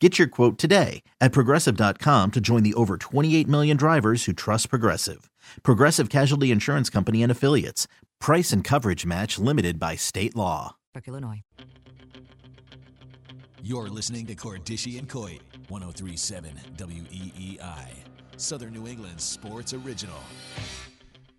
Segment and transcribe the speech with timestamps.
[0.00, 4.70] Get your quote today at progressive.com to join the over 28 million drivers who trust
[4.70, 5.28] Progressive.
[5.64, 7.88] Progressive Casualty Insurance Company and Affiliates.
[8.20, 10.76] Price and coverage match limited by state law.
[11.06, 11.42] Illinois.
[13.62, 17.86] You're listening to Cordischi and Coit, 1037 WEEI,
[18.36, 20.18] Southern New England Sports Original.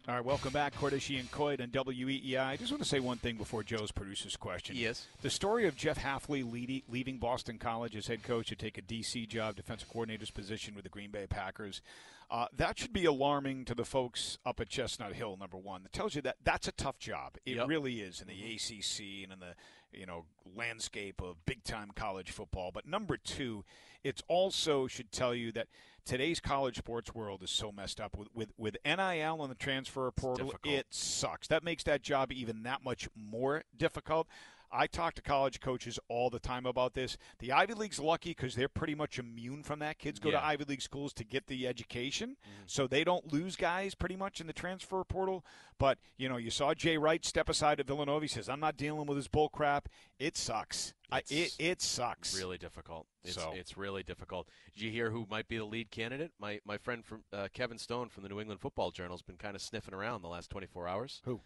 [0.09, 2.39] All right, welcome back, Cordischi and Coit and WEEI.
[2.39, 4.75] I just want to say one thing before Joe's producer's question.
[4.75, 5.05] Yes.
[5.21, 6.43] The story of Jeff Hafley
[6.89, 10.83] leaving Boston College as head coach to take a DC job, defensive coordinator's position with
[10.83, 11.83] the Green Bay Packers.
[12.31, 15.37] Uh, that should be alarming to the folks up at Chestnut Hill.
[15.39, 17.35] Number one, that tells you that that's a tough job.
[17.45, 17.67] It Yep.
[17.67, 19.53] really is in the ACC and in the
[19.93, 22.71] you know landscape of big time college football.
[22.73, 23.63] But number two,
[24.03, 25.67] it's also should tell you that
[26.05, 30.09] today's college sports world is so messed up with with, with NIL and the transfer
[30.11, 30.53] portal.
[30.63, 31.47] It sucks.
[31.47, 34.27] That makes that job even that much more difficult.
[34.71, 37.17] I talk to college coaches all the time about this.
[37.39, 39.97] The Ivy League's lucky because they're pretty much immune from that.
[39.97, 40.39] Kids go Yeah.
[40.39, 44.39] to Ivy League schools to get the education, so they don't lose guys pretty much
[44.41, 45.45] in the transfer portal.
[45.77, 48.23] But you know, you saw Jay Wright step aside at Villanova.
[48.23, 49.89] He says, "I'm not dealing with this bull crap.
[50.19, 50.93] It sucks.
[51.11, 53.07] I, it it sucks." Really difficult.
[53.23, 54.47] It's, So- it's really difficult.
[54.73, 56.31] Did you hear who might be the lead candidate?
[56.39, 59.37] My my friend from uh, Kevin Stone from the New England Football Journal has been
[59.37, 61.21] kind of sniffing around the last 24 hours.
[61.25, 61.41] Who?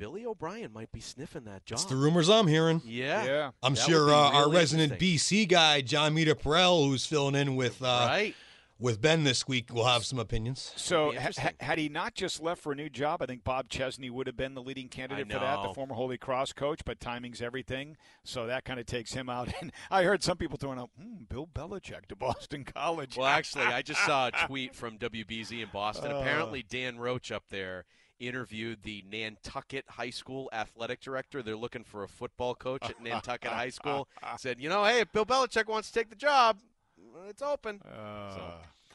[0.00, 1.76] Billy O'Brien might be sniffing that job.
[1.76, 2.80] That's the rumors I'm hearing.
[2.86, 3.24] Yeah.
[3.24, 3.50] Yeah.
[3.62, 4.98] I'm That sure would be uh, our resident.
[4.98, 8.34] BC guy, John Meterparel, who's filling in with uh, right.
[8.78, 10.72] with Ben this week, will have some opinions.
[10.74, 13.68] So be ha- had he not just left for a new job, I think Bob
[13.68, 16.80] Chesney would have been the leading candidate for that, the former Holy Cross coach.
[16.86, 19.52] But timing's everything, so that kind of takes him out.
[19.60, 23.66] And I heard some people throwing out, hmm, "Bill Belichick to Boston College." Well, actually,
[23.66, 26.10] I just saw a tweet from WBZ in Boston.
[26.10, 26.20] Uh.
[26.20, 27.84] Apparently, Dan Roche up there
[28.20, 31.42] interviewed the Nantucket High School athletic director.
[31.42, 34.08] They're looking for a football coach at Nantucket High School.
[34.36, 36.58] Said, you know, hey, if Bill Belichick wants to take the job,
[37.28, 37.80] it's open.
[37.84, 38.42] Uh, So,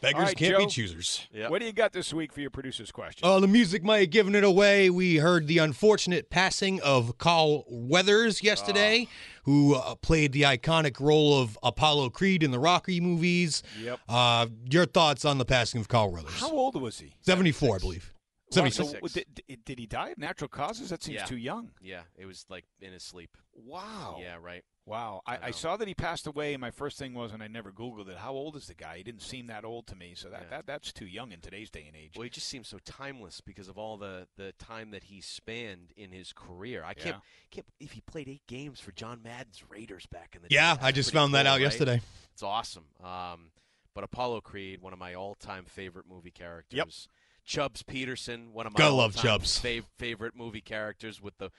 [0.02, 1.26] Beggars All right, can't be choosers.
[1.34, 1.48] yeah.
[1.50, 3.22] What do you got this week for your producer's question?
[3.24, 4.90] Oh, the music might have given it away.
[4.90, 9.08] We heard the unfortunate passing of Carl Weathers yesterday,
[9.44, 13.64] who uh, played the iconic role of Apollo Creed in the Rocky movies.
[13.82, 14.00] Yep.
[14.10, 16.40] Uh, your thoughts on the passing of Carl Weathers?
[16.40, 17.14] How old was he?
[17.22, 18.14] 74, I believe.
[18.52, 19.00] Wow, 76.
[19.14, 20.90] so did, did- did he die of natural causes?
[20.90, 21.26] That seems Yeah.
[21.26, 21.72] too young.
[21.82, 23.38] Yeah, it was like in his sleep.
[23.54, 24.18] Wow.
[24.22, 24.64] Yeah, right.
[24.86, 25.22] Wow.
[25.26, 27.48] I, I I, saw that he passed away, and my first thing was, and I
[27.48, 28.98] never Googled it, how old is the guy?
[28.98, 30.50] He didn't seem that old to me, so that, Yeah.
[30.58, 32.12] that that's too young in today's day and age.
[32.16, 35.92] Well, he just seems so timeless because of all the, the time that he spanned
[35.98, 36.84] in his career.
[36.84, 37.22] I can't, Yeah.
[37.50, 40.56] can't if he played eight games for John Madden's Raiders back in the day.
[40.56, 41.62] Yeah, I just pretty found that out right?
[41.62, 42.02] yesterday.
[42.34, 42.86] It's awesome.
[43.04, 43.50] Um,
[43.96, 47.08] but Apollo Creed, one of my all-time favorite movie characters.
[47.46, 49.60] Chubbs Peterson, one of my Gotta love all-time Chubbs.
[49.62, 51.52] fav- favorite movie characters with the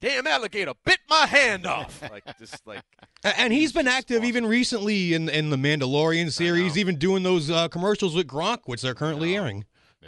[0.00, 2.02] damn alligator bit my hand off.
[2.10, 2.82] like just like
[3.24, 4.28] And he's been active awesome.
[4.28, 8.82] even recently in in the Mandalorian series, even doing those uh, commercials with Gronk, which
[8.82, 9.42] they're currently know.
[9.42, 9.64] airing.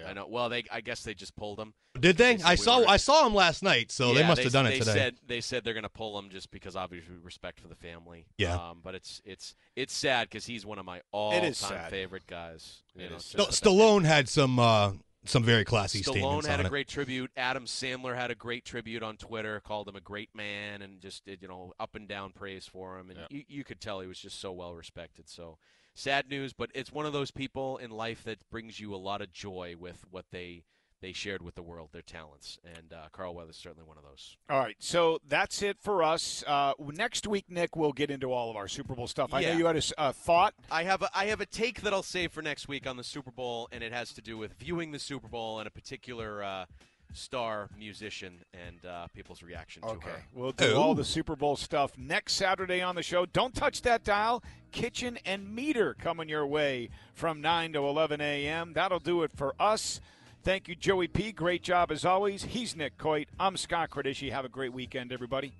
[0.06, 0.26] I know.
[0.28, 1.72] Well, they I guess they just pulled him.
[2.00, 2.34] Did they?
[2.34, 4.52] They I we saw were- I saw him last night, so they Yeah, must have
[4.52, 4.92] done they it today.
[4.92, 8.26] Said, they said they're going to pull him just because obviously respect for the family.
[8.36, 8.56] Yeah.
[8.56, 12.82] Um, but it's it's it's sad because he's one of my all-time favorite guys.
[12.96, 14.92] You know, is just Stallone had some uh,
[15.24, 16.70] some very classy Stallone statements had on a it.
[16.70, 17.30] great tribute.
[17.36, 21.24] Adam Sandler had a great tribute on Twitter, called him a great man, and just
[21.24, 23.10] did you know up and down praise for him.
[23.10, 23.26] And Yeah.
[23.30, 25.28] you, you could tell he was just so well respected.
[25.28, 25.58] So
[25.94, 29.20] sad news, but it's one of those people in life that brings you a lot
[29.22, 30.64] of joy with what they
[31.04, 32.58] they shared with the world, their talents.
[32.64, 34.38] And uh, Carl Weathers certainly one of those.
[34.48, 36.42] All right, so that's it for us.
[36.46, 39.34] Uh, next week, Nick, we'll get into all of our Super Bowl stuff.
[39.34, 40.54] I know you had a s- a thought.
[40.70, 43.04] I have a, I have a take that I'll save for next week on the
[43.04, 46.42] Super Bowl, and it has to do with viewing the Super Bowl and a particular
[46.42, 46.64] uh,
[47.12, 50.24] star musician and uh, people's reaction to Okay, her.
[50.32, 53.26] we'll do all the Super Bowl stuff next Saturday on the show.
[53.26, 54.42] Don't touch that dial.
[54.72, 58.72] Kitchen and Meter coming your way from 9 to 11 a.m.
[58.72, 60.00] That'll do it for us.
[60.44, 61.32] Thank you, Joey P.
[61.32, 62.44] Great job as always.
[62.44, 63.28] He's Nick Coit.
[63.40, 64.30] I'm Scott Cordischi.
[64.30, 65.54] Have a great weekend, everybody.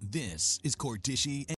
[0.00, 1.57] This is Cordischi and